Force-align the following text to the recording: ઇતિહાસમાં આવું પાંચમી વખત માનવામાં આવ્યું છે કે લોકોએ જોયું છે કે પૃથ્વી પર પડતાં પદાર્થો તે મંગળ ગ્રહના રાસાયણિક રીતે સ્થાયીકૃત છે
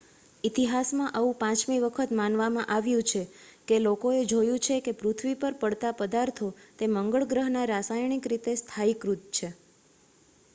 ઇતિહાસમાં 0.43 1.09
આવું 1.11 1.35
પાંચમી 1.41 1.75
વખત 1.83 2.15
માનવામાં 2.19 2.71
આવ્યું 2.75 3.05
છે 3.05 3.21
કે 3.67 3.77
લોકોએ 3.81 4.23
જોયું 4.31 4.63
છે 4.65 4.79
કે 4.81 4.95
પૃથ્વી 4.95 5.35
પર 5.35 5.59
પડતાં 5.59 5.97
પદાર્થો 5.99 6.49
તે 6.79 6.91
મંગળ 6.91 7.29
ગ્રહના 7.29 7.69
રાસાયણિક 7.69 8.25
રીતે 8.27 8.57
સ્થાયીકૃત 8.57 9.31
છે 9.33 9.49